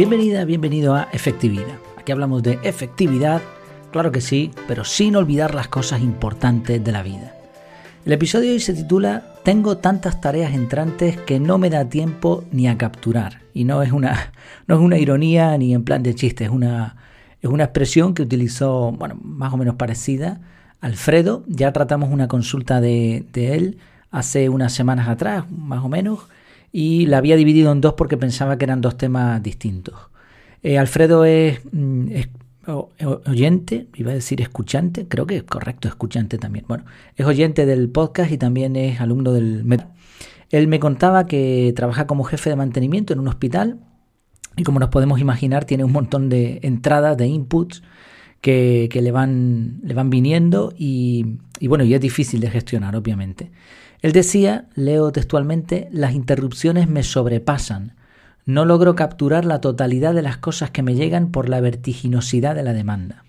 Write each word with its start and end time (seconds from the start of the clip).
Bienvenida, 0.00 0.46
bienvenido 0.46 0.94
a 0.94 1.08
Efectividad. 1.12 1.76
Aquí 1.98 2.10
hablamos 2.10 2.42
de 2.42 2.58
efectividad, 2.62 3.42
claro 3.92 4.10
que 4.10 4.22
sí, 4.22 4.50
pero 4.66 4.82
sin 4.82 5.14
olvidar 5.14 5.54
las 5.54 5.68
cosas 5.68 6.00
importantes 6.00 6.82
de 6.82 6.90
la 6.90 7.02
vida. 7.02 7.34
El 8.06 8.12
episodio 8.14 8.46
de 8.46 8.52
hoy 8.54 8.60
se 8.60 8.72
titula 8.72 9.34
Tengo 9.44 9.76
tantas 9.76 10.22
tareas 10.22 10.54
entrantes 10.54 11.18
que 11.18 11.38
no 11.38 11.58
me 11.58 11.68
da 11.68 11.90
tiempo 11.90 12.44
ni 12.50 12.66
a 12.66 12.78
capturar. 12.78 13.42
Y 13.52 13.64
no 13.64 13.82
es 13.82 13.92
una, 13.92 14.32
no 14.66 14.76
es 14.76 14.80
una 14.80 14.96
ironía 14.96 15.58
ni 15.58 15.74
en 15.74 15.84
plan 15.84 16.02
de 16.02 16.14
chiste, 16.14 16.44
es 16.44 16.50
una, 16.50 16.96
es 17.42 17.50
una 17.50 17.64
expresión 17.64 18.14
que 18.14 18.22
utilizó, 18.22 18.92
bueno, 18.92 19.18
más 19.22 19.52
o 19.52 19.58
menos 19.58 19.74
parecida, 19.74 20.40
Alfredo. 20.80 21.44
Ya 21.46 21.74
tratamos 21.74 22.08
una 22.08 22.26
consulta 22.26 22.80
de, 22.80 23.26
de 23.34 23.54
él 23.54 23.78
hace 24.10 24.48
unas 24.48 24.72
semanas 24.72 25.10
atrás, 25.10 25.44
más 25.50 25.84
o 25.84 25.90
menos, 25.90 26.20
y 26.72 27.06
la 27.06 27.18
había 27.18 27.36
dividido 27.36 27.72
en 27.72 27.80
dos 27.80 27.94
porque 27.94 28.16
pensaba 28.16 28.58
que 28.58 28.64
eran 28.64 28.80
dos 28.80 28.96
temas 28.96 29.42
distintos. 29.42 29.94
Eh, 30.62 30.78
Alfredo 30.78 31.24
es, 31.24 31.60
mm, 31.72 32.08
oyente, 33.26 33.88
iba 33.96 34.12
a 34.12 34.14
decir 34.14 34.40
escuchante, 34.40 35.06
creo 35.08 35.26
que 35.26 35.38
es 35.38 35.42
correcto, 35.42 35.88
escuchante 35.88 36.38
también. 36.38 36.64
Bueno, 36.68 36.84
es 37.16 37.26
oyente 37.26 37.66
del 37.66 37.88
podcast 37.88 38.30
y 38.30 38.38
también 38.38 38.76
es 38.76 39.00
alumno 39.00 39.32
del 39.32 39.64
Él 40.50 40.68
me 40.68 40.78
contaba 40.80 41.26
que 41.26 41.72
trabaja 41.74 42.06
como 42.06 42.24
jefe 42.24 42.50
de 42.50 42.56
mantenimiento 42.56 43.12
en 43.12 43.20
un 43.20 43.28
hospital 43.28 43.80
y 44.56 44.62
como 44.62 44.78
nos 44.78 44.90
podemos 44.90 45.20
imaginar 45.20 45.64
tiene 45.64 45.84
un 45.84 45.92
montón 45.92 46.28
de 46.28 46.60
entradas, 46.62 47.16
de 47.16 47.26
inputs 47.26 47.82
que, 48.40 48.88
que 48.90 49.02
le, 49.02 49.10
van, 49.10 49.80
le 49.82 49.94
van 49.94 50.10
viniendo 50.10 50.72
y 50.76 51.38
bueno, 51.66 51.84
y 51.84 51.94
es 51.94 52.00
difícil 52.00 52.40
de 52.40 52.50
gestionar, 52.50 52.96
obviamente. 52.96 53.50
Él 54.02 54.12
decía, 54.12 54.64
leo 54.74 55.12
textualmente, 55.12 55.88
las 55.92 56.14
interrupciones 56.14 56.88
me 56.88 57.02
sobrepasan. 57.02 57.96
No 58.46 58.64
logro 58.64 58.94
capturar 58.94 59.44
la 59.44 59.60
totalidad 59.60 60.14
de 60.14 60.22
las 60.22 60.38
cosas 60.38 60.70
que 60.70 60.82
me 60.82 60.94
llegan 60.94 61.30
por 61.30 61.50
la 61.50 61.60
vertiginosidad 61.60 62.54
de 62.54 62.62
la 62.62 62.72
demanda. 62.72 63.24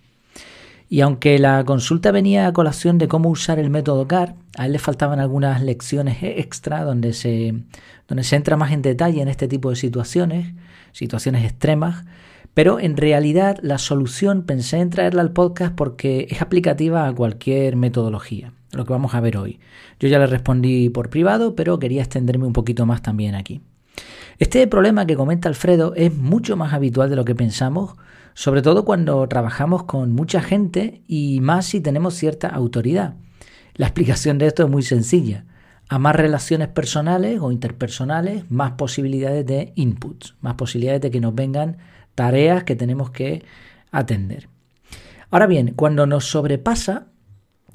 Y 0.88 1.02
aunque 1.02 1.40
la 1.40 1.64
consulta 1.66 2.12
venía 2.12 2.48
a 2.48 2.54
colación 2.54 2.98
de 2.98 3.10
cómo 3.10 3.30
usar 3.30 3.60
el 3.60 3.70
método 3.70 4.08
CAR, 4.08 4.36
a 4.58 4.66
él 4.66 4.74
le 4.74 4.80
faltaban 4.80 5.20
algunas 5.20 5.62
lecciones 5.62 6.18
extra 6.22 6.84
donde 6.84 7.14
se, 7.14 7.54
donde 8.08 8.24
se 8.24 8.36
entra 8.38 8.58
más 8.58 8.72
en 8.72 8.82
detalle 8.82 9.22
en 9.22 9.28
este 9.28 9.48
tipo 9.48 9.70
de 9.70 9.76
situaciones, 9.76 10.54
situaciones 10.94 11.44
extremas, 11.46 12.06
pero 12.54 12.80
en 12.80 12.98
realidad 12.98 13.58
la 13.62 13.78
solución 13.78 14.44
pensé 14.44 14.80
en 14.80 14.90
traerla 14.90 15.22
al 15.22 15.32
podcast 15.32 15.76
porque 15.76 16.28
es 16.30 16.42
aplicativa 16.42 17.08
a 17.08 17.14
cualquier 17.14 17.78
metodología 17.78 18.52
lo 18.74 18.86
que 18.86 18.94
vamos 18.94 19.14
a 19.14 19.20
ver 19.20 19.38
hoy. 19.38 19.60
Yo 20.00 20.08
ya 20.08 20.20
le 20.20 20.28
respondí 20.28 20.90
por 20.90 21.10
privado, 21.10 21.56
pero 21.56 21.80
quería 21.80 22.02
extenderme 22.02 22.46
un 22.46 22.54
poquito 22.54 22.86
más 22.86 23.02
también 23.02 23.36
aquí. 23.36 23.62
Este 24.40 24.66
problema 24.68 25.06
que 25.06 25.16
comenta 25.16 25.50
Alfredo 25.50 25.94
es 25.96 26.16
mucho 26.16 26.56
más 26.58 26.74
habitual 26.74 27.10
de 27.10 27.16
lo 27.16 27.26
que 27.26 27.36
pensamos, 27.36 27.96
sobre 28.34 28.62
todo 28.62 28.86
cuando 28.86 29.28
trabajamos 29.28 29.84
con 29.84 30.14
mucha 30.14 30.42
gente 30.42 31.04
y 31.08 31.40
más 31.42 31.66
si 31.68 31.82
tenemos 31.82 32.16
cierta 32.16 32.48
autoridad. 32.48 33.16
La 33.76 33.88
explicación 33.88 34.38
de 34.38 34.48
esto 34.48 34.64
es 34.64 34.70
muy 34.70 34.84
sencilla. 34.84 35.46
A 35.90 36.00
más 36.00 36.16
relaciones 36.16 36.70
personales 36.70 37.40
o 37.42 37.52
interpersonales, 37.52 38.50
más 38.50 38.74
posibilidades 38.74 39.46
de 39.46 39.74
inputs, 39.76 40.36
más 40.42 40.56
posibilidades 40.56 41.02
de 41.02 41.12
que 41.12 41.20
nos 41.20 41.36
vengan 41.36 41.78
tareas 42.16 42.64
que 42.64 42.76
tenemos 42.76 43.12
que 43.12 43.44
atender. 43.92 44.48
Ahora 45.30 45.48
bien, 45.48 45.74
cuando 45.76 46.06
nos 46.08 46.26
sobrepasa, 46.26 47.08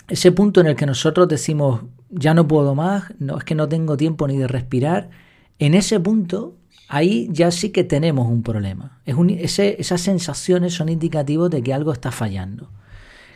ese 0.08 0.32
punto 0.32 0.60
en 0.60 0.68
el 0.68 0.76
que 0.76 0.86
nosotros 0.86 1.28
decimos, 1.28 1.82
ya 2.10 2.34
no 2.34 2.46
puedo 2.46 2.74
más, 2.74 3.04
no 3.18 3.38
es 3.38 3.44
que 3.44 3.54
no 3.54 3.68
tengo 3.68 3.96
tiempo 3.96 4.28
ni 4.28 4.36
de 4.36 4.46
respirar, 4.46 5.10
en 5.58 5.74
ese 5.74 5.98
punto, 5.98 6.56
ahí 6.88 7.28
ya 7.32 7.50
sí 7.50 7.70
que 7.70 7.84
tenemos 7.84 8.28
un 8.28 8.42
problema. 8.42 9.00
Es 9.04 9.58
esas 9.58 10.00
sensaciones 10.00 10.74
son 10.74 10.88
indicativos 10.88 11.50
de 11.50 11.62
que 11.62 11.74
algo 11.74 11.92
está 11.92 12.12
fallando. 12.12 12.70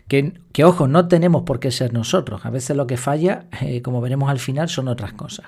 Que, 0.07 0.33
que, 0.51 0.63
ojo, 0.63 0.87
no 0.87 1.07
tenemos 1.07 1.43
por 1.43 1.59
qué 1.59 1.71
ser 1.71 1.93
nosotros. 1.93 2.45
A 2.45 2.49
veces 2.49 2.75
lo 2.75 2.85
que 2.85 2.97
falla, 2.97 3.45
eh, 3.61 3.81
como 3.81 4.01
veremos 4.01 4.29
al 4.29 4.39
final, 4.39 4.67
son 4.69 4.87
otras 4.87 5.13
cosas. 5.13 5.45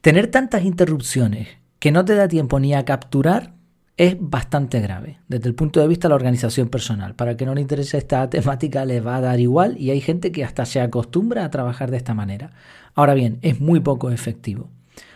Tener 0.00 0.28
tantas 0.28 0.64
interrupciones 0.64 1.48
que 1.78 1.92
no 1.92 2.04
te 2.04 2.14
da 2.14 2.28
tiempo 2.28 2.60
ni 2.60 2.74
a 2.74 2.84
capturar 2.84 3.55
es 3.96 4.16
bastante 4.18 4.80
grave 4.80 5.20
desde 5.26 5.48
el 5.48 5.54
punto 5.54 5.80
de 5.80 5.88
vista 5.88 6.08
de 6.08 6.10
la 6.10 6.16
organización 6.16 6.68
personal. 6.68 7.14
Para 7.14 7.36
que 7.36 7.46
no 7.46 7.54
le 7.54 7.62
interese 7.62 7.98
esta 7.98 8.28
temática 8.30 8.84
le 8.84 9.00
va 9.00 9.16
a 9.16 9.20
dar 9.20 9.40
igual 9.40 9.76
y 9.78 9.90
hay 9.90 10.00
gente 10.00 10.32
que 10.32 10.44
hasta 10.44 10.66
se 10.66 10.80
acostumbra 10.80 11.44
a 11.44 11.50
trabajar 11.50 11.90
de 11.90 11.96
esta 11.96 12.14
manera. 12.14 12.52
Ahora 12.94 13.14
bien, 13.14 13.38
es 13.42 13.60
muy 13.60 13.80
poco 13.80 14.10
efectivo. 14.10 14.70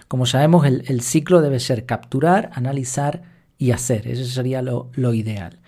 Como 0.08 0.26
sabemos, 0.26 0.66
el, 0.66 1.00
ciclo 1.02 1.40
debe 1.40 1.60
ser 1.60 1.86
capturar, 1.86 2.50
analizar 2.54 3.22
y 3.58 3.70
hacer. 3.70 4.08
Eso 4.08 4.24
sería 4.24 4.60
lo, 4.60 4.90
ideal. 5.14 5.60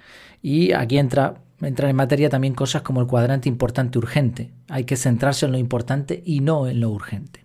Y 0.42 0.72
aquí 0.72 0.98
entra, 0.98 1.34
entra 1.60 1.88
en 1.88 1.94
materia 1.94 2.28
también 2.28 2.54
cosas 2.54 2.82
como 2.82 3.00
el 3.00 3.06
cuadrante 3.06 3.48
importante 3.48 3.98
urgente. 3.98 4.50
Hay 4.68 4.82
que 4.82 4.96
centrarse 4.96 5.46
en 5.46 5.52
lo 5.52 5.58
importante 5.58 6.22
y 6.26 6.40
no 6.40 6.66
en 6.66 6.80
lo 6.80 6.90
urgente. 6.90 7.44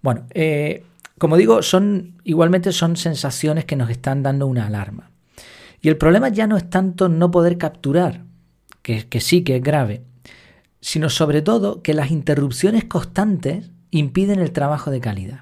Bueno, 0.00 0.26
eh, 0.34 0.84
como 1.18 1.36
digo, 1.36 1.62
son 1.62 2.20
igualmente 2.24 2.72
son 2.72 2.96
sensaciones 2.96 3.64
que 3.64 3.76
nos 3.76 3.90
están 3.90 4.22
dando 4.22 4.46
una 4.46 4.66
alarma. 4.66 5.10
Y 5.80 5.88
el 5.88 5.96
problema 5.96 6.28
ya 6.28 6.46
no 6.46 6.56
es 6.56 6.68
tanto 6.68 7.08
no 7.08 7.30
poder 7.30 7.58
capturar, 7.58 8.24
que, 8.82 9.08
que 9.08 9.20
sí 9.20 9.42
que 9.42 9.56
es 9.56 9.62
grave, 9.62 10.02
sino 10.80 11.10
sobre 11.10 11.42
todo 11.42 11.82
que 11.82 11.94
las 11.94 12.10
interrupciones 12.10 12.84
constantes 12.84 13.70
impiden 13.90 14.40
el 14.40 14.52
trabajo 14.52 14.90
de 14.90 15.00
calidad. 15.00 15.40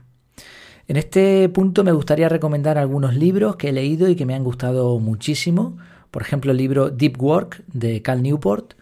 En 0.89 0.97
este 0.97 1.49
punto 1.49 1.83
me 1.83 1.93
gustaría 1.93 2.29
recomendar 2.29 2.79
algunos 2.79 3.17
libros 3.17 3.57
que 3.57 3.71
he 3.71 3.73
leído 3.73 4.09
y 4.09 4.15
que 4.15 4.25
me 4.25 4.35
han 4.35 4.45
gustado 4.45 4.99
muchísimo. 5.01 5.77
Por 6.13 6.23
ejemplo, 6.23 6.53
el 6.53 6.59
libro 6.59 6.91
Deep 6.91 7.21
Work 7.21 7.65
de 7.73 8.03
Cal 8.03 8.23
Newport, 8.23 8.75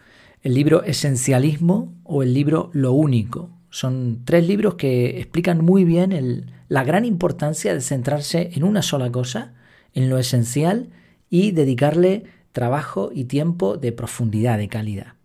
el 0.43 0.53
libro 0.53 0.83
Esencialismo 0.83 1.95
o 2.03 2.21
el 2.21 2.33
libro 2.33 2.69
Lo 2.73 2.91
Único. 2.91 3.49
Son 3.75 4.21
tres 4.23 4.47
libros 4.47 4.75
que 4.75 5.19
explican 5.19 5.59
muy 5.59 5.83
bien 5.83 6.45
la 6.69 6.85
gran 6.85 7.03
importancia 7.03 7.73
de 7.73 7.81
centrarse 7.81 8.51
en 8.53 8.63
una 8.63 8.81
sola 8.81 9.11
cosa, 9.11 9.51
en 9.93 10.09
lo 10.09 10.17
esencial, 10.17 10.91
y 11.29 11.51
dedicarle 11.51 12.23
trabajo 12.53 13.11
y 13.13 13.25
tiempo 13.25 13.75
de 13.75 13.91
profundidad, 13.91 14.59
de 14.59 14.69
calidad. 14.69 15.15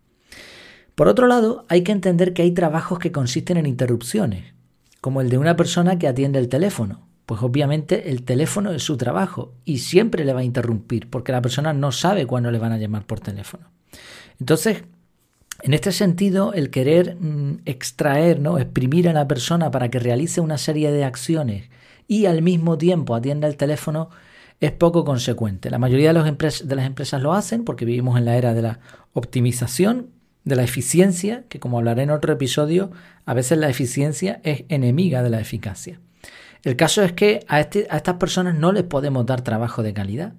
Por 0.95 1.07
otro 1.07 1.27
lado, 1.27 1.65
hay 1.69 1.83
que 1.83 1.93
entender 1.93 2.33
que 2.33 2.41
hay 2.41 2.51
trabajos 2.51 2.99
que 2.99 3.13
consisten 3.13 3.55
en 3.55 3.67
interrupciones, 3.67 4.53
como 4.99 5.21
el 5.21 5.29
de 5.29 5.37
una 5.37 5.55
persona 5.55 5.97
que 5.97 6.09
atiende 6.09 6.37
el 6.37 6.49
teléfono. 6.49 7.07
Pues 7.25 7.41
obviamente 7.43 8.09
el 8.09 8.23
teléfono 8.23 8.73
es 8.73 8.83
su 8.83 8.97
trabajo 8.97 9.53
y 9.63 9.77
siempre 9.77 10.25
le 10.25 10.33
va 10.33 10.41
a 10.41 10.43
interrumpir 10.43 11.09
porque 11.09 11.31
la 11.31 11.41
persona 11.41 11.71
no 11.71 11.93
sabe 11.93 12.27
cuándo 12.27 12.51
le 12.51 12.59
van 12.59 12.73
a 12.73 12.77
llamar 12.77 13.05
por 13.05 13.21
teléfono. 13.21 13.71
Entonces, 14.41 14.83
en 15.63 15.73
este 15.73 15.91
sentido, 15.91 16.53
el 16.53 16.69
querer 16.69 17.17
mm, 17.19 17.59
extraer, 17.65 18.39
¿no? 18.39 18.57
exprimir 18.57 19.07
a 19.09 19.13
la 19.13 19.27
persona 19.27 19.71
para 19.71 19.89
que 19.89 19.99
realice 19.99 20.41
una 20.41 20.57
serie 20.57 20.91
de 20.91 21.03
acciones 21.03 21.69
y 22.07 22.25
al 22.25 22.41
mismo 22.41 22.77
tiempo 22.77 23.15
atienda 23.15 23.47
el 23.47 23.57
teléfono 23.57 24.09
es 24.59 24.71
poco 24.71 25.05
consecuente. 25.05 25.69
La 25.69 25.79
mayoría 25.79 26.13
de, 26.13 26.75
las 26.75 26.85
empresas 26.85 27.21
lo 27.21 27.33
hacen 27.33 27.63
porque 27.63 27.85
vivimos 27.85 28.17
en 28.17 28.25
la 28.25 28.37
era 28.37 28.53
de 28.53 28.61
la 28.61 28.79
optimización, 29.13 30.09
de 30.43 30.55
la 30.55 30.63
eficiencia, 30.63 31.43
que 31.49 31.59
como 31.59 31.77
hablaré 31.77 32.03
en 32.03 32.11
otro 32.11 32.33
episodio, 32.33 32.91
a 33.25 33.33
veces 33.33 33.57
la 33.57 33.69
eficiencia 33.69 34.39
es 34.43 34.65
enemiga 34.69 35.23
de 35.23 35.29
la 35.29 35.39
eficacia. 35.39 35.99
El 36.63 36.75
caso 36.75 37.01
es 37.01 37.13
que 37.13 37.43
a, 37.47 37.59
este, 37.59 37.87
a 37.89 37.97
estas 37.97 38.15
personas 38.15 38.55
no 38.55 38.71
les 38.71 38.83
podemos 38.83 39.25
dar 39.25 39.41
trabajo 39.41 39.81
de 39.81 39.93
calidad, 39.93 40.33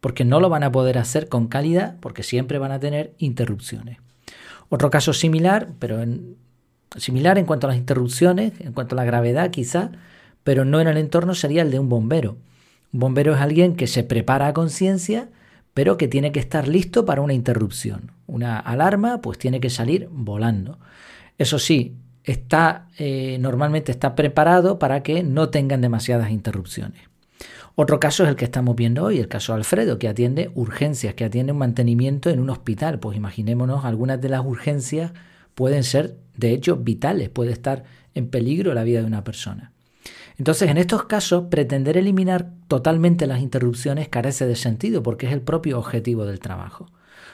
porque 0.00 0.24
no 0.24 0.38
lo 0.38 0.48
van 0.48 0.62
a 0.62 0.70
poder 0.70 0.98
hacer 0.98 1.28
con 1.28 1.48
calidad, 1.48 1.96
porque 2.00 2.22
siempre 2.22 2.58
van 2.58 2.70
a 2.70 2.80
tener 2.80 3.14
interrupciones. 3.18 4.03
Otro 4.68 4.90
caso 4.90 5.12
similar, 5.12 5.68
pero 5.78 6.02
en, 6.02 6.36
similar 6.96 7.38
en 7.38 7.46
cuanto 7.46 7.66
a 7.66 7.70
las 7.70 7.78
interrupciones, 7.78 8.52
en 8.60 8.72
cuanto 8.72 8.94
a 8.94 8.96
la 8.96 9.04
gravedad 9.04 9.50
quizá, 9.50 9.90
pero 10.42 10.64
no 10.64 10.80
en 10.80 10.88
el 10.88 10.96
entorno, 10.96 11.34
sería 11.34 11.62
el 11.62 11.70
de 11.70 11.78
un 11.78 11.88
bombero. 11.88 12.36
Un 12.92 13.00
bombero 13.00 13.34
es 13.34 13.40
alguien 13.40 13.76
que 13.76 13.86
se 13.86 14.04
prepara 14.04 14.46
a 14.46 14.54
conciencia, 14.54 15.28
pero 15.72 15.96
que 15.96 16.06
tiene 16.06 16.30
que 16.30 16.40
estar 16.40 16.68
listo 16.68 17.04
para 17.04 17.20
una 17.20 17.34
interrupción. 17.34 18.12
Una 18.26 18.58
alarma, 18.58 19.20
pues 19.20 19.38
tiene 19.38 19.60
que 19.60 19.70
salir 19.70 20.08
volando. 20.12 20.78
Eso 21.36 21.58
sí, 21.58 21.96
está, 22.22 22.88
eh, 22.98 23.38
normalmente 23.40 23.90
está 23.90 24.14
preparado 24.14 24.78
para 24.78 25.02
que 25.02 25.22
no 25.22 25.48
tengan 25.48 25.80
demasiadas 25.80 26.30
interrupciones. 26.30 27.02
Otro 27.76 27.98
caso 27.98 28.22
es 28.22 28.28
el 28.28 28.36
que 28.36 28.44
estamos 28.44 28.76
viendo 28.76 29.02
hoy, 29.02 29.18
el 29.18 29.26
caso 29.26 29.52
de 29.52 29.58
Alfredo, 29.58 29.98
que 29.98 30.06
atiende 30.06 30.52
urgencias, 30.54 31.14
que 31.14 31.24
atiende 31.24 31.52
un 31.52 31.58
mantenimiento 31.58 32.30
en 32.30 32.38
un 32.38 32.50
hospital. 32.50 33.00
Pues 33.00 33.16
imaginémonos, 33.16 33.84
algunas 33.84 34.20
de 34.20 34.28
las 34.28 34.44
urgencias 34.44 35.12
pueden 35.56 35.82
ser, 35.82 36.16
de 36.36 36.52
hecho, 36.52 36.76
vitales, 36.76 37.30
puede 37.30 37.50
estar 37.50 37.82
en 38.14 38.28
peligro 38.28 38.74
la 38.74 38.84
vida 38.84 39.00
de 39.00 39.06
una 39.06 39.24
persona. 39.24 39.72
Entonces, 40.38 40.70
en 40.70 40.78
estos 40.78 41.04
casos, 41.06 41.46
pretender 41.50 41.96
eliminar 41.96 42.50
totalmente 42.68 43.26
las 43.26 43.40
interrupciones 43.40 44.08
carece 44.08 44.46
de 44.46 44.56
sentido 44.56 45.02
porque 45.02 45.26
es 45.26 45.32
el 45.32 45.42
propio 45.42 45.78
objetivo 45.78 46.26
del 46.26 46.38
trabajo. 46.38 46.86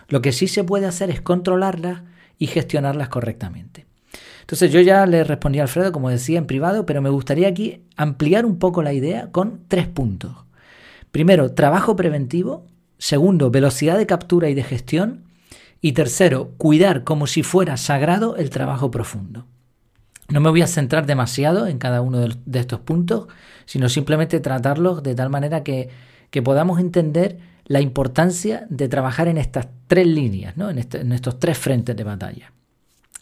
Lo 0.08 0.22
que 0.22 0.32
sí 0.32 0.48
se 0.48 0.64
puede 0.64 0.86
hacer 0.86 1.10
es 1.10 1.20
controlarlas 1.20 2.02
y 2.38 2.46
gestionarlas 2.46 3.10
correctamente. 3.10 3.89
Entonces 4.50 4.72
yo 4.72 4.80
ya 4.80 5.06
le 5.06 5.22
respondí 5.22 5.60
a 5.60 5.62
Alfredo, 5.62 5.92
como 5.92 6.10
decía, 6.10 6.36
en 6.36 6.46
privado, 6.48 6.84
pero 6.84 7.00
me 7.00 7.08
gustaría 7.08 7.46
aquí 7.46 7.84
ampliar 7.96 8.44
un 8.44 8.58
poco 8.58 8.82
la 8.82 8.92
idea 8.92 9.30
con 9.30 9.60
tres 9.68 9.86
puntos. 9.86 10.32
Primero, 11.12 11.52
trabajo 11.52 11.94
preventivo. 11.94 12.66
Segundo, 12.98 13.52
velocidad 13.52 13.96
de 13.96 14.06
captura 14.06 14.48
y 14.48 14.54
de 14.54 14.64
gestión. 14.64 15.22
Y 15.80 15.92
tercero, 15.92 16.50
cuidar 16.58 17.04
como 17.04 17.28
si 17.28 17.44
fuera 17.44 17.76
sagrado 17.76 18.34
el 18.34 18.50
trabajo 18.50 18.90
profundo. 18.90 19.46
No 20.28 20.40
me 20.40 20.50
voy 20.50 20.62
a 20.62 20.66
centrar 20.66 21.06
demasiado 21.06 21.68
en 21.68 21.78
cada 21.78 22.00
uno 22.00 22.18
de 22.18 22.58
estos 22.58 22.80
puntos, 22.80 23.28
sino 23.66 23.88
simplemente 23.88 24.40
tratarlos 24.40 25.04
de 25.04 25.14
tal 25.14 25.30
manera 25.30 25.62
que, 25.62 25.90
podamos 26.42 26.80
entender 26.80 27.38
la 27.66 27.80
importancia 27.80 28.66
de 28.68 28.88
trabajar 28.88 29.28
en 29.28 29.38
estas 29.38 29.68
tres 29.86 30.08
líneas, 30.08 30.56
¿no? 30.56 30.70
en, 30.70 30.78
este, 30.78 31.02
en 31.02 31.12
estos 31.12 31.38
tres 31.38 31.56
frentes 31.56 31.94
de 31.94 32.02
batalla. 32.02 32.50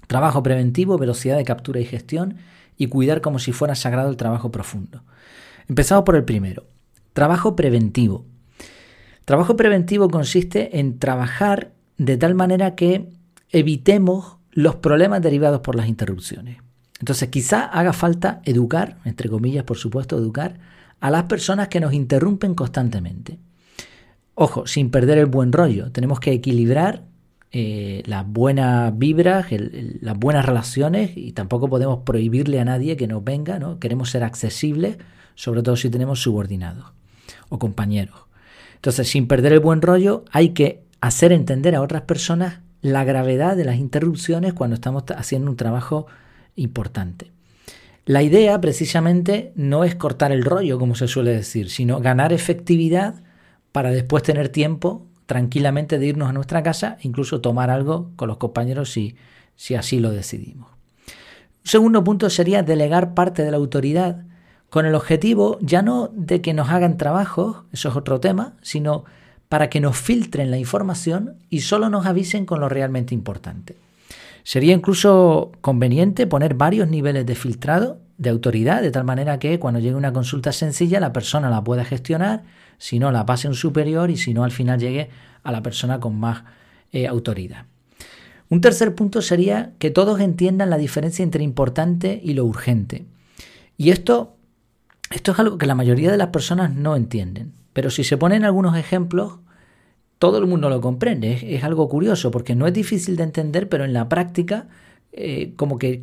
Trabajo 0.08 0.42
preventivo, 0.42 0.98
velocidad 0.98 1.36
de 1.36 1.44
captura 1.44 1.80
y 1.80 1.84
gestión 1.84 2.38
y 2.76 2.88
cuidar 2.88 3.20
como 3.20 3.38
si 3.38 3.52
fuera 3.52 3.74
sagrado 3.74 4.10
el 4.10 4.16
trabajo 4.16 4.50
profundo. 4.50 5.04
Empezamos 5.68 6.04
por 6.04 6.16
el 6.16 6.24
primero. 6.24 6.64
Trabajo 7.12 7.54
preventivo. 7.54 8.24
Trabajo 9.24 9.54
preventivo 9.54 10.08
consiste 10.08 10.80
en 10.80 10.98
trabajar 10.98 11.72
de 11.98 12.16
tal 12.16 12.34
manera 12.34 12.74
que 12.74 13.10
evitemos 13.50 14.38
los 14.50 14.76
problemas 14.76 15.20
derivados 15.20 15.60
por 15.60 15.74
las 15.74 15.88
interrupciones. 15.88 16.56
Entonces 17.00 17.28
quizá 17.28 17.66
haga 17.66 17.92
falta 17.92 18.40
educar, 18.44 18.96
entre 19.04 19.28
comillas 19.28 19.64
por 19.64 19.76
supuesto, 19.76 20.16
educar 20.16 20.58
a 21.00 21.10
las 21.10 21.24
personas 21.24 21.68
que 21.68 21.80
nos 21.80 21.92
interrumpen 21.92 22.54
constantemente. 22.54 23.38
Ojo, 24.34 24.66
sin 24.66 24.90
perder 24.90 25.18
el 25.18 25.26
buen 25.26 25.52
rollo, 25.52 25.92
tenemos 25.92 26.18
que 26.18 26.32
equilibrar 26.32 27.04
eh, 27.50 28.02
las 28.06 28.26
buenas 28.26 28.96
vibras, 28.98 29.46
las 29.50 30.18
buenas 30.18 30.44
relaciones 30.44 31.12
y 31.16 31.32
tampoco 31.32 31.68
podemos 31.68 32.00
prohibirle 32.04 32.60
a 32.60 32.64
nadie 32.64 32.96
que 32.96 33.06
nos 33.06 33.24
venga, 33.24 33.58
¿no? 33.58 33.78
Queremos 33.78 34.10
ser 34.10 34.22
accesibles, 34.22 34.98
sobre 35.34 35.62
todo 35.62 35.76
si 35.76 35.88
tenemos 35.88 36.20
subordinados 36.20 36.92
o 37.48 37.58
compañeros. 37.58 38.16
Entonces, 38.74 39.08
sin 39.08 39.26
perder 39.26 39.54
el 39.54 39.60
buen 39.60 39.80
rollo, 39.80 40.24
hay 40.30 40.50
que 40.50 40.82
hacer 41.00 41.32
entender 41.32 41.74
a 41.74 41.80
otras 41.80 42.02
personas 42.02 42.60
la 42.82 43.04
gravedad 43.04 43.56
de 43.56 43.64
las 43.64 43.76
interrupciones 43.76 44.52
cuando 44.52 44.74
estamos 44.74 45.04
haciendo 45.16 45.50
un 45.50 45.56
trabajo 45.56 46.06
importante. 46.54 47.32
La 48.04 48.22
idea 48.22 48.60
precisamente 48.60 49.52
no 49.54 49.84
es 49.84 49.94
cortar 49.94 50.32
el 50.32 50.44
rollo, 50.44 50.78
como 50.78 50.94
se 50.94 51.08
suele 51.08 51.32
decir, 51.32 51.70
sino 51.70 52.00
ganar 52.00 52.32
efectividad 52.32 53.22
para 53.72 53.90
después 53.90 54.22
tener 54.22 54.48
tiempo 54.48 55.06
tranquilamente 55.28 55.98
de 55.98 56.06
irnos 56.06 56.30
a 56.30 56.32
nuestra 56.32 56.62
casa, 56.62 56.96
incluso 57.02 57.42
tomar 57.42 57.68
algo 57.68 58.10
con 58.16 58.28
los 58.28 58.38
compañeros 58.38 58.90
si, 58.90 59.14
si 59.56 59.74
así 59.74 60.00
lo 60.00 60.10
decidimos. 60.10 60.70
Un 60.70 61.70
segundo 61.70 62.02
punto 62.02 62.30
sería 62.30 62.62
delegar 62.62 63.12
parte 63.12 63.44
de 63.44 63.50
la 63.50 63.58
autoridad 63.58 64.24
con 64.70 64.86
el 64.86 64.94
objetivo 64.94 65.58
ya 65.60 65.82
no 65.82 66.08
de 66.14 66.40
que 66.40 66.54
nos 66.54 66.70
hagan 66.70 66.96
trabajo, 66.96 67.66
eso 67.72 67.90
es 67.90 67.96
otro 67.96 68.20
tema, 68.20 68.54
sino 68.62 69.04
para 69.50 69.68
que 69.68 69.80
nos 69.80 69.98
filtren 69.98 70.50
la 70.50 70.56
información 70.56 71.34
y 71.50 71.60
solo 71.60 71.90
nos 71.90 72.06
avisen 72.06 72.46
con 72.46 72.60
lo 72.60 72.70
realmente 72.70 73.14
importante. 73.14 73.76
Sería 74.44 74.72
incluso 74.72 75.52
conveniente 75.60 76.26
poner 76.26 76.54
varios 76.54 76.88
niveles 76.88 77.26
de 77.26 77.34
filtrado 77.34 78.00
de 78.18 78.30
autoridad, 78.30 78.82
de 78.82 78.90
tal 78.90 79.04
manera 79.04 79.38
que 79.38 79.58
cuando 79.58 79.80
llegue 79.80 79.94
una 79.94 80.12
consulta 80.12 80.52
sencilla 80.52 81.00
la 81.00 81.12
persona 81.12 81.48
la 81.48 81.64
pueda 81.64 81.84
gestionar, 81.84 82.42
si 82.76 82.98
no 82.98 83.10
la 83.12 83.24
pase 83.24 83.48
un 83.48 83.54
superior 83.54 84.10
y 84.10 84.16
si 84.16 84.34
no 84.34 84.44
al 84.44 84.50
final 84.50 84.78
llegue 84.78 85.08
a 85.42 85.52
la 85.52 85.62
persona 85.62 86.00
con 86.00 86.18
más 86.18 86.42
eh, 86.92 87.06
autoridad. 87.06 87.66
Un 88.50 88.60
tercer 88.60 88.94
punto 88.94 89.22
sería 89.22 89.72
que 89.78 89.90
todos 89.90 90.20
entiendan 90.20 90.70
la 90.70 90.78
diferencia 90.78 91.22
entre 91.22 91.44
importante 91.44 92.20
y 92.22 92.34
lo 92.34 92.44
urgente. 92.44 93.06
Y 93.76 93.90
esto, 93.90 94.36
esto 95.10 95.32
es 95.32 95.38
algo 95.38 95.58
que 95.58 95.66
la 95.66 95.74
mayoría 95.74 96.10
de 96.10 96.16
las 96.16 96.28
personas 96.28 96.74
no 96.74 96.96
entienden. 96.96 97.52
Pero 97.72 97.90
si 97.90 98.04
se 98.04 98.16
ponen 98.16 98.44
algunos 98.44 98.76
ejemplos, 98.76 99.34
todo 100.18 100.38
el 100.38 100.46
mundo 100.46 100.70
lo 100.70 100.80
comprende. 100.80 101.54
Es, 101.54 101.62
algo 101.62 101.88
curioso 101.88 102.30
porque 102.30 102.56
no 102.56 102.66
es 102.66 102.72
difícil 102.72 103.16
de 103.16 103.24
entender, 103.24 103.68
pero 103.68 103.84
en 103.84 103.92
la 103.92 104.08
práctica 104.08 104.66
eh, 105.12 105.52
como 105.56 105.78
que, 105.78 106.00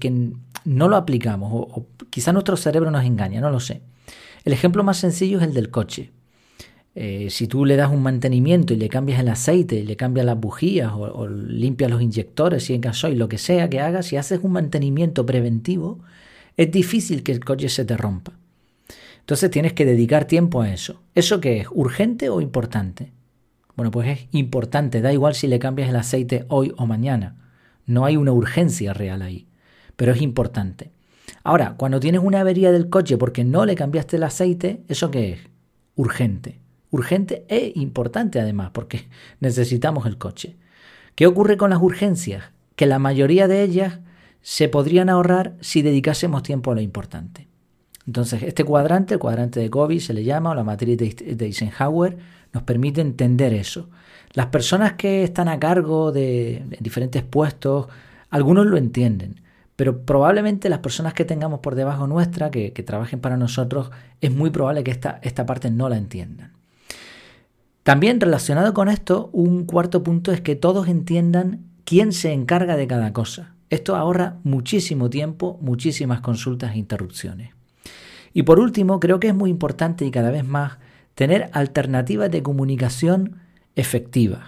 no 0.65 0.87
lo 0.87 0.97
aplicamos 0.97 1.51
o, 1.53 1.57
o 1.57 1.87
quizá 2.09 2.33
nuestro 2.33 2.57
cerebro 2.57 2.91
nos 2.91 3.05
engaña, 3.05 3.39
no 3.39 3.49
lo 3.49 3.59
sé. 3.59 3.81
El 4.43 4.53
ejemplo 4.53 4.83
más 4.83 4.97
sencillo 4.97 5.39
es 5.39 5.43
el 5.43 5.53
del 5.53 5.71
coche. 5.71 6.11
Eh, 6.97 7.27
si 7.29 7.47
tú 7.47 7.65
le 7.65 7.75
das 7.75 7.91
un 7.91 8.01
mantenimiento 8.01 8.73
y 8.73 8.77
le 8.77 8.87
cambias 8.87 9.19
el 9.19 9.27
aceite, 9.27 9.75
y 9.75 9.83
le 9.83 9.97
cambias 9.97 10.25
las 10.25 10.39
bujías 10.39 10.93
o, 10.93 11.27
limpias 11.27 11.91
los 11.91 12.01
inyectores, 12.01 12.63
si 12.63 12.73
en 12.73 12.81
gasoil, 12.81 13.19
lo 13.19 13.27
que 13.27 13.37
sea 13.37 13.69
que 13.69 13.81
hagas, 13.81 14.05
si 14.05 14.15
haces 14.15 14.39
un 14.41 14.53
mantenimiento 14.53 15.25
preventivo, 15.25 15.99
es 16.55 16.71
difícil 16.71 17.21
que 17.21 17.33
el 17.33 17.43
coche 17.43 17.67
se 17.67 17.83
te 17.83 17.97
rompa. 17.97 18.31
Entonces 19.19 19.51
tienes 19.51 19.73
que 19.73 19.85
dedicar 19.85 20.25
tiempo 20.25 20.61
a 20.61 20.71
eso. 20.71 21.01
¿Eso 21.15 21.41
qué 21.41 21.59
es? 21.59 21.67
¿Urgente 21.71 22.29
o 22.29 22.39
importante? 22.39 23.11
Bueno, 23.75 23.91
pues 23.91 24.07
es 24.07 24.27
importante, 24.31 25.01
da 25.01 25.11
igual 25.11 25.35
si 25.35 25.47
le 25.47 25.59
cambias 25.59 25.89
el 25.89 25.97
aceite 25.97 26.45
hoy 26.47 26.71
o 26.77 26.85
mañana. 26.85 27.35
No 27.85 28.05
hay 28.05 28.15
una 28.15 28.31
urgencia 28.31 28.93
real 28.93 29.21
ahí, 29.21 29.47
pero 29.95 30.11
es 30.11 30.21
importante. 30.21 30.91
Ahora, 31.43 31.75
cuando 31.77 31.99
tienes 31.99 32.21
una 32.23 32.41
avería 32.41 32.71
del 32.71 32.89
coche 32.89 33.17
porque 33.17 33.43
no 33.43 33.65
le 33.65 33.75
cambiaste 33.75 34.17
el 34.17 34.23
aceite, 34.23 34.81
¿eso 34.87 35.11
qué 35.11 35.33
es? 35.33 35.39
Urgente. 35.95 36.59
Urgente 36.91 37.45
e 37.49 37.71
importante 37.75 38.39
además, 38.39 38.71
porque 38.71 39.07
necesitamos 39.39 40.05
el 40.05 40.17
coche. 40.17 40.55
¿Qué 41.15 41.27
ocurre 41.27 41.57
con 41.57 41.69
las 41.69 41.81
urgencias? 41.81 42.43
Que 42.75 42.85
la 42.85 42.99
mayoría 42.99 43.47
de 43.47 43.63
ellas 43.63 43.99
se 44.41 44.69
podrían 44.69 45.09
ahorrar 45.09 45.55
si 45.61 45.81
dedicásemos 45.81 46.43
tiempo 46.43 46.71
a 46.71 46.75
lo 46.75 46.81
importante. 46.81 47.47
Entonces, 48.05 48.43
este 48.43 48.63
cuadrante, 48.63 49.15
el 49.15 49.19
cuadrante 49.19 49.59
de 49.59 49.69
Covey 49.69 49.99
se 49.99 50.13
le 50.13 50.23
llama, 50.23 50.51
o 50.51 50.55
la 50.55 50.63
matriz 50.63 50.97
de 50.97 51.45
Eisenhower, 51.45 52.17
nos 52.53 52.63
permite 52.63 53.01
entender 53.01 53.53
eso. 53.53 53.89
Las 54.33 54.47
personas 54.47 54.93
que 54.93 55.23
están 55.23 55.47
a 55.47 55.59
cargo 55.59 56.11
de, 56.11 56.63
diferentes 56.79 57.23
puestos, 57.23 57.87
algunos 58.29 58.65
lo 58.65 58.77
entienden, 58.77 59.41
pero 59.75 60.05
probablemente 60.05 60.69
las 60.69 60.79
personas 60.79 61.13
que 61.13 61.25
tengamos 61.25 61.59
por 61.59 61.75
debajo 61.75 62.07
nuestra, 62.07 62.51
que, 62.51 62.71
trabajen 62.71 63.19
para 63.19 63.37
nosotros, 63.37 63.91
es 64.21 64.31
muy 64.31 64.49
probable 64.49 64.83
que 64.83 64.91
esta, 64.91 65.19
esta 65.21 65.45
parte 65.45 65.69
no 65.69 65.89
la 65.89 65.97
entiendan. 65.97 66.53
También 67.83 68.19
relacionado 68.19 68.73
con 68.73 68.89
esto, 68.89 69.29
un 69.33 69.65
cuarto 69.65 70.01
punto 70.01 70.31
es 70.31 70.41
que 70.41 70.55
todos 70.55 70.87
entiendan 70.87 71.65
quién 71.83 72.13
se 72.13 72.31
encarga 72.31 72.77
de 72.77 72.87
cada 72.87 73.13
cosa. 73.13 73.53
Esto 73.69 73.95
ahorra 73.95 74.37
muchísimo 74.43 75.09
tiempo, 75.09 75.59
muchísimas 75.61 76.21
consultas 76.21 76.73
e 76.73 76.79
interrupciones. 76.79 77.51
Y 78.33 78.43
por 78.43 78.59
último, 78.59 78.99
creo 78.99 79.19
que 79.19 79.27
es 79.27 79.35
muy 79.35 79.49
importante 79.49 80.05
y 80.05 80.11
cada 80.11 80.31
vez 80.31 80.45
más 80.45 80.77
tener 81.15 81.49
alternativas 81.53 82.31
de 82.31 82.43
comunicación 82.43 83.37
efectivas. 83.75 84.43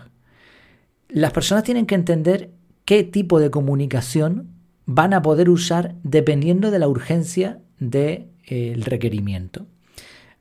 Las 1.09 1.31
personas 1.31 1.63
tienen 1.63 1.85
que 1.85 1.95
entender 1.95 2.51
qué 2.85 3.03
tipo 3.03 3.39
de 3.39 3.49
comunicación 3.49 4.56
van 4.87 5.13
a 5.13 5.21
poder 5.21 5.49
usar 5.49 5.93
dependiendo 6.01 6.71
de 6.71 6.79
la 6.79 6.87
urgencia 6.87 7.59
del 7.77 8.81
requerimiento. 8.83 9.67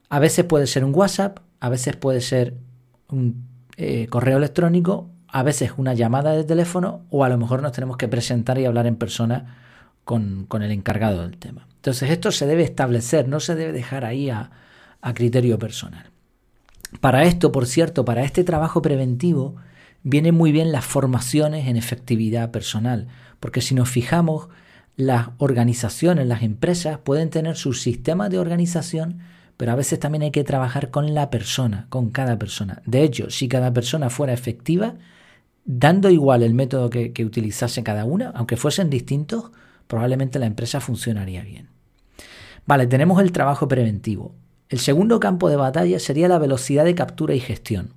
A 0.09 0.21
veces 0.21 0.45
puede 0.47 0.67
ser 0.67 0.85
un 0.85 0.95
WhatsApp, 0.95 1.41
a 1.61 1.69
veces 1.69 1.97
puede 1.97 2.21
ser 2.21 2.55
un 3.09 3.45
eh, 3.77 4.07
correo 4.07 4.39
electrónico, 4.39 5.11
a 5.27 5.43
veces 5.43 5.73
una 5.77 5.93
llamada 5.93 6.33
de 6.33 6.45
teléfono 6.45 7.03
o 7.11 7.25
a 7.25 7.29
lo 7.29 7.37
mejor 7.37 7.61
nos 7.61 7.73
tenemos 7.73 7.97
que 7.97 8.09
presentar 8.09 8.59
y 8.59 8.65
hablar 8.65 8.87
en 8.87 8.97
persona 8.97 9.57
con, 10.05 10.47
el 10.63 10.71
encargado 10.71 11.23
del 11.23 11.37
tema. 11.37 11.67
Entonces 11.75 12.11
esto 12.11 12.31
se 12.31 12.47
debe 12.47 12.63
establecer, 12.63 13.29
no 13.29 13.41
se 13.41 13.57
debe 13.57 13.73
dejar 13.73 14.05
ahí 14.05 14.31
a 14.31 14.51
criterio 15.15 15.59
personal. 15.59 16.11
Para 17.01 17.25
esto, 17.25 17.53
por 17.53 17.67
cierto, 17.67 18.05
para 18.05 18.23
este 18.23 18.45
trabajo 18.45 18.81
preventivo, 18.81 19.57
vienen 20.03 20.35
muy 20.35 20.53
bien 20.53 20.73
las 20.73 20.85
formaciones 20.85 21.69
en 21.69 21.77
efectividad 21.77 22.51
personal, 22.51 23.09
porque 23.41 23.61
si 23.61 23.75
nos 23.75 23.89
fijamos, 23.89 24.49
las 24.97 25.29
organizaciones, 25.39 26.27
las 26.27 26.43
empresas 26.43 26.99
pueden 26.99 27.29
tener 27.29 27.57
sus 27.57 27.83
sistemas 27.83 28.31
de 28.31 28.39
organización 28.39 29.21
pero 29.57 29.73
a 29.73 29.77
veces 29.77 29.99
también 29.99 30.23
hay 30.23 30.31
que 30.31 30.45
trabajar 30.45 30.91
con 30.91 31.15
la 31.15 31.31
persona, 31.31 31.87
con 31.89 32.11
cada 32.11 32.39
persona. 32.39 32.83
De 32.85 33.03
hecho, 33.03 33.31
si 33.31 33.49
cada 33.49 33.73
persona 33.73 34.11
fuera 34.11 34.33
efectiva, 34.33 34.95
dando 35.65 36.11
igual 36.11 36.43
el 36.43 36.55
método 36.55 36.91
que, 36.91 37.25
utilizase 37.25 37.83
cada 37.83 38.05
una, 38.05 38.31
aunque 38.31 38.57
fuesen 38.57 38.91
distintos, 38.91 39.51
probablemente 39.87 40.39
la 40.39 40.47
empresa 40.47 40.81
funcionaría 40.81 41.43
bien. 41.43 41.71
Vale, 42.67 42.87
tenemos 42.87 43.21
el 43.23 43.33
trabajo 43.33 43.67
preventivo. 43.67 44.35
El 44.69 44.81
segundo 44.81 45.21
campo 45.21 45.49
de 45.49 45.57
batalla 45.57 45.99
sería 46.01 46.29
la 46.29 46.39
velocidad 46.39 46.85
de 46.85 46.95
captura 46.95 47.35
y 47.35 47.41
gestión. 47.41 47.95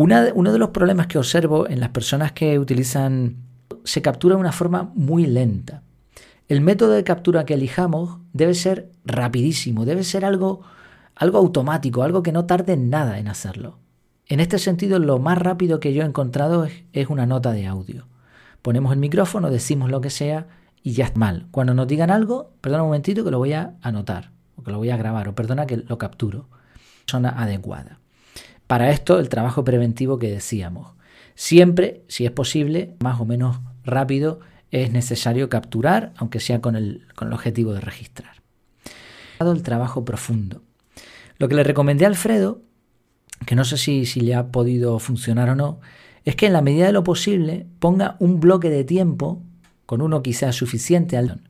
Uno 0.00 0.52
de 0.52 0.58
los 0.58 0.70
problemas 0.70 1.08
que 1.08 1.18
observo 1.18 1.68
en 1.68 1.78
las 1.78 1.90
personas 1.90 2.32
que 2.32 2.58
utilizan 2.58 3.36
se 3.84 4.00
captura 4.00 4.34
de 4.34 4.40
una 4.40 4.52
forma 4.52 4.90
muy 4.94 5.26
lenta. 5.26 5.82
El 6.48 6.62
método 6.62 6.92
de 6.92 7.04
captura 7.04 7.44
que 7.44 7.54
elijamos 7.54 8.18
debe 8.32 8.54
ser 8.54 8.90
rapidísimo, 9.04 9.84
debe 9.84 10.02
ser 10.02 10.24
algo, 10.24 10.62
algo 11.14 11.38
automático, 11.38 12.02
algo 12.02 12.22
que 12.22 12.32
no 12.32 12.46
tarde 12.46 12.76
nada 12.76 13.18
en 13.18 13.28
hacerlo. 13.28 13.78
En 14.26 14.40
este 14.40 14.58
sentido, 14.58 14.98
lo 14.98 15.18
más 15.18 15.36
rápido 15.38 15.80
que 15.80 15.92
yo 15.92 16.02
he 16.02 16.06
encontrado 16.06 16.66
es, 16.92 17.08
una 17.08 17.26
nota 17.26 17.52
de 17.52 17.66
audio. 17.66 18.06
Ponemos 18.62 18.92
el 18.92 18.98
micrófono, 18.98 19.50
decimos 19.50 19.90
lo 19.90 20.00
que 20.00 20.10
sea 20.10 20.48
y 20.82 20.92
ya 20.92 21.04
es 21.04 21.16
mal. 21.16 21.46
Cuando 21.50 21.74
nos 21.74 21.86
digan 21.86 22.10
algo, 22.10 22.52
perdona 22.60 22.84
un 22.84 22.88
momentito 22.88 23.22
que 23.22 23.30
lo 23.30 23.38
voy 23.38 23.52
a 23.52 23.74
anotar, 23.82 24.30
o 24.56 24.62
que 24.62 24.70
lo 24.70 24.78
voy 24.78 24.90
a 24.90 24.96
grabar, 24.96 25.28
o 25.28 25.34
perdona 25.34 25.66
que 25.66 25.76
lo 25.76 25.98
capturo. 25.98 26.48
persona 27.04 27.30
adecuada. 27.30 27.98
Para 28.70 28.92
esto, 28.92 29.18
el 29.18 29.28
trabajo 29.28 29.64
preventivo 29.64 30.20
que 30.20 30.30
decíamos. 30.30 30.92
Siempre, 31.34 32.02
si 32.06 32.24
es 32.24 32.30
posible, 32.30 32.94
más 33.00 33.20
o 33.20 33.24
menos 33.24 33.58
rápido, 33.82 34.38
es 34.70 34.92
necesario 34.92 35.48
capturar, 35.48 36.12
aunque 36.18 36.38
sea 36.38 36.60
con 36.60 36.76
el, 36.76 37.04
con 37.16 37.26
el 37.26 37.34
objetivo 37.34 37.72
de 37.74 37.80
registrar. 37.80 38.30
El 39.40 39.64
trabajo 39.64 40.04
profundo. 40.04 40.62
Lo 41.38 41.48
que 41.48 41.56
le 41.56 41.64
recomendé 41.64 42.04
a 42.04 42.08
Alfredo, 42.10 42.62
que 43.44 43.56
no 43.56 43.64
sé 43.64 43.76
si, 43.76 44.06
si 44.06 44.20
le 44.20 44.36
ha 44.36 44.52
podido 44.52 45.00
funcionar 45.00 45.50
o 45.50 45.56
no, 45.56 45.80
es 46.24 46.36
que 46.36 46.46
en 46.46 46.52
la 46.52 46.62
medida 46.62 46.86
de 46.86 46.92
lo 46.92 47.02
posible 47.02 47.66
ponga 47.80 48.14
un 48.20 48.38
bloque 48.38 48.70
de 48.70 48.84
tiempo, 48.84 49.42
con 49.84 50.00
uno 50.00 50.22
quizás 50.22 50.54
suficiente 50.54 51.16
al 51.16 51.40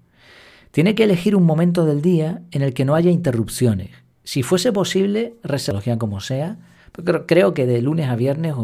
tiene 0.71 0.95
que 0.95 1.05
elegir 1.05 1.37
un 1.37 1.45
momento 1.45 1.85
del 1.85 2.01
día 2.01 2.41
en 2.51 2.63
el 2.63 2.73
que 2.73 2.87
no 2.87 2.95
haya 2.95 3.11
interrupciones. 3.11 3.91
Si 4.25 4.43
fuese 4.43 4.73
posible, 4.73 5.35
reserva 5.43 5.99
como 5.99 6.23
sea, 6.23 6.57
pero 6.93 7.27
creo 7.27 7.55
que 7.55 7.67
de 7.67 7.83
lunes 7.83 8.09
a 8.09 8.17
viernes 8.17 8.55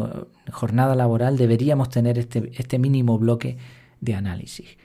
jornada 0.51 0.95
laboral 0.95 1.37
deberíamos 1.37 1.89
tener 1.89 2.17
este, 2.17 2.51
este 2.55 2.79
mínimo 2.79 3.17
bloque 3.17 3.57
de 4.01 4.15
análisis. 4.15 4.77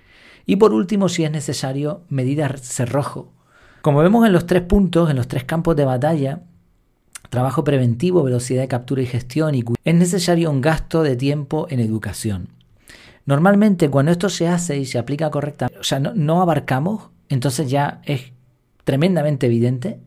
Y 0.46 0.56
por 0.56 0.72
último, 0.72 1.08
si 1.08 1.25
es 1.25 1.30
necesario, 1.30 2.02
medidas 2.08 2.61
cerrojo. 2.62 3.32
Como 3.82 4.00
vemos 4.00 4.26
en 4.26 4.32
los 4.32 4.46
tres 4.46 4.62
puntos, 4.62 5.11
en 5.11 5.16
los 5.16 5.28
tres 5.28 5.44
campos 5.44 5.76
de 5.76 5.84
batalla, 5.84 6.42
trabajo 7.30 7.64
preventivo, 7.64 8.22
velocidad 8.22 8.62
de 8.62 8.68
captura 8.68 9.02
y 9.02 9.06
gestión, 9.06 9.54
y 9.54 9.64
es 9.84 9.94
necesario 9.94 10.50
un 10.50 10.61
gasto 10.61 11.02
de 11.02 11.16
tiempo 11.16 11.66
en 11.70 11.80
educación. 11.80 12.49
Normalmente 13.25 13.88
cuando 13.88 14.11
esto 14.11 14.28
se 14.28 14.49
hace 14.49 14.78
y 14.78 14.84
se 14.84 14.99
aplica 14.99 15.30
correctamente, 15.30 15.78
o 15.78 15.84
sea, 15.84 16.00
no 16.00 16.42
abarcamos 16.42 17.12
entonces 17.32 17.70
ya 17.70 18.02
es 18.04 18.30
tremendamente 18.84 19.46
evidente 19.46 20.00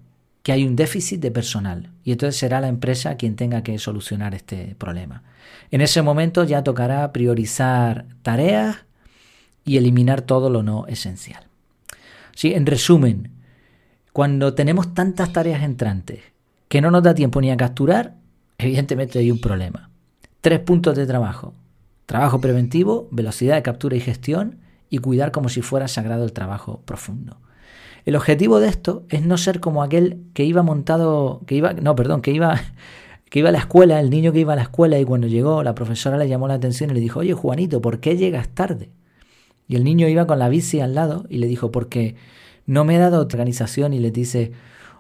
que 0.46 0.52
hay 0.52 0.64
un 0.64 0.76
déficit 0.76 1.20
de 1.22 1.32
personal 1.32 1.90
y 2.04 2.12
entonces 2.12 2.38
será 2.40 2.62
la 2.62 2.68
empresa 2.68 3.18
quien 3.18 3.36
tenga 3.36 3.64
que 3.64 3.80
solucionar 3.80 4.36
este 4.36 4.76
problema. 4.76 5.24
En 5.72 5.82
ese 5.82 6.04
momento 6.04 6.44
ya 6.44 6.64
tocará 6.64 7.12
priorizar 7.12 8.06
tareas 8.22 8.78
y 9.64 9.78
eliminar 9.78 10.22
todo 10.22 10.52
lo 10.52 10.62
no 10.62 10.86
esencial. 10.86 11.48
Sí, 12.36 12.54
en 12.54 12.68
resumen, 12.68 13.32
cuando 14.14 14.54
tenemos 14.54 14.94
tantas 14.94 15.34
tareas 15.34 15.64
entrantes 15.64 16.20
que 16.68 16.80
no 16.80 16.92
nos 16.92 17.02
da 17.02 17.16
tiempo 17.16 17.42
ni 17.42 17.50
a 17.50 17.58
capturar, 17.58 18.14
evidentemente 18.60 19.18
hay 19.18 19.32
un 19.32 19.42
problema. 19.42 19.90
Tres 20.42 20.60
puntos 20.60 20.96
de 20.96 21.08
trabajo. 21.08 21.56
Trabajo 22.06 22.40
preventivo, 22.40 23.08
velocidad 23.10 23.56
de 23.56 23.64
captura 23.64 23.96
y 23.96 24.00
gestión 24.00 24.60
y 24.92 25.00
cuidar 25.00 25.32
como 25.32 25.50
si 25.50 25.64
fuera 25.64 25.88
sagrado 25.88 26.24
el 26.24 26.34
trabajo 26.34 26.84
profundo. 26.86 27.40
El 28.06 28.16
objetivo 28.16 28.60
de 28.60 28.68
esto 28.68 29.04
es 29.10 29.26
no 29.26 29.38
ser 29.38 29.60
como 29.60 29.82
aquel 29.82 30.22
que 30.34 30.46
iba 30.46 30.62
montado, 30.62 31.42
que 31.48 31.56
iba, 31.56 31.74
no, 31.74 31.96
perdón, 31.96 32.22
que 32.22 32.32
iba, 32.32 32.62
que 33.30 33.40
iba 33.40 33.50
a 33.50 33.52
la 33.52 33.58
escuela, 33.58 34.00
el 34.00 34.10
niño 34.10 34.32
que 34.32 34.40
iba 34.40 34.54
a 34.54 34.56
la 34.56 34.62
escuela 34.62 35.00
y 35.00 35.06
cuando 35.06 35.28
llegó 35.28 35.64
la 35.64 35.76
profesora 35.76 36.18
le 36.18 36.28
llamó 36.28 36.48
la 36.48 36.54
atención 36.56 36.92
y 36.92 36.94
le 36.94 37.00
dijo, 37.00 37.20
oye 37.20 37.34
Juanito, 37.34 37.82
¿por 37.82 38.00
qué 38.00 38.16
llegas 38.16 38.50
tarde? 38.50 38.90
Y 39.68 39.76
el 39.76 39.84
niño 39.84 40.08
iba 40.08 40.28
con 40.28 40.38
la 40.38 40.50
bici 40.50 40.80
al 40.80 40.94
lado 40.94 41.26
y 41.30 41.40
le 41.40 41.48
dijo, 41.48 41.72
porque 41.72 42.16
no 42.68 42.86
me 42.86 42.96
he 42.96 43.00
dado 43.00 43.22
organización 43.22 43.94
y 43.94 44.00
le 44.00 44.12
dice, 44.12 44.52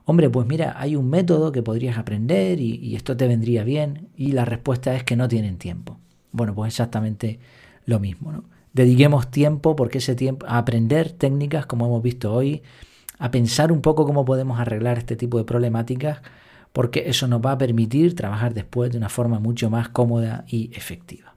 hombre, 0.06 0.30
pues 0.30 0.48
mira, 0.48 0.76
hay 0.78 0.96
un 0.96 1.10
método 1.10 1.52
que 1.52 1.62
podrías 1.62 2.00
aprender 2.00 2.60
y, 2.60 2.78
y 2.78 2.96
esto 2.96 3.16
te 3.16 3.28
vendría 3.28 3.64
bien. 3.64 4.10
Y 4.16 4.32
la 4.32 4.46
respuesta 4.46 4.96
es 4.96 5.04
que 5.04 5.16
no 5.16 5.28
tienen 5.28 5.58
tiempo. 5.58 6.00
Bueno, 6.32 6.56
pues 6.56 6.74
exactamente 6.74 7.40
lo 7.86 8.00
mismo, 8.00 8.32
¿no? 8.32 8.44
dediquemos 8.76 9.32
tiempo, 9.32 9.76
porque 9.78 10.00
ese 10.00 10.16
tiempo, 10.16 10.46
a 10.50 10.58
aprender 10.58 11.14
técnicas 11.14 11.66
como 11.66 11.86
hemos 11.86 12.04
visto 12.04 12.34
hoy, 12.34 12.62
a 13.18 13.32
pensar 13.32 13.72
un 13.72 13.82
poco 13.82 14.06
cómo 14.06 14.26
podemos 14.26 14.60
arreglar 14.60 14.98
este 14.98 15.16
tipo 15.16 15.38
de 15.38 15.44
problemáticas, 15.44 16.22
porque 16.74 17.06
eso 17.08 17.28
nos 17.28 17.42
va 17.42 17.54
a 17.54 17.58
permitir 17.58 18.16
trabajar 18.16 18.54
después 18.54 18.92
de 18.92 18.98
una 18.98 19.10
forma 19.10 19.40
mucho 19.40 19.70
más 19.70 19.90
cómoda 19.90 20.44
y 20.48 20.72
efectiva. 20.76 21.36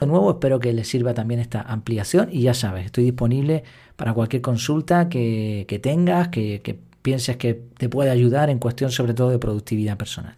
De 0.00 0.06
nuevo, 0.06 0.30
espero 0.30 0.60
que 0.60 0.72
les 0.72 0.88
sirva 0.88 1.14
también 1.14 1.40
esta 1.40 1.60
ampliación 1.60 2.28
y 2.30 2.42
ya 2.42 2.54
sabes, 2.54 2.86
estoy 2.86 3.04
disponible 3.04 3.64
para 3.96 4.14
cualquier 4.14 4.42
consulta 4.42 5.08
que, 5.08 5.80
tengas, 5.82 6.28
que, 6.28 6.78
pienses 7.02 7.36
que 7.36 7.54
te 7.54 7.88
puede 7.88 8.10
ayudar 8.10 8.50
en 8.50 8.58
cuestión 8.58 8.90
sobre 8.90 9.14
todo 9.14 9.30
de 9.30 9.38
productividad 9.38 9.96
personal. 9.96 10.34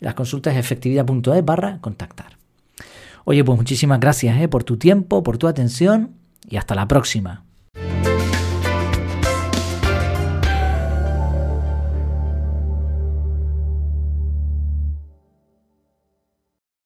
Las 0.00 0.14
consultas 0.14 0.56
efectividad.es 0.56 1.44
barra 1.44 1.78
contactar. 1.80 2.38
Oye, 3.24 3.44
pues 3.44 3.56
muchísimas 3.56 4.00
gracias 4.00 4.40
eh, 4.40 4.48
por 4.48 4.64
tu 4.64 4.76
tiempo, 4.76 5.22
por 5.22 5.38
tu 5.38 5.46
atención 5.46 6.14
y 6.48 6.56
hasta 6.56 6.74
la 6.74 6.88
próxima. 6.88 7.44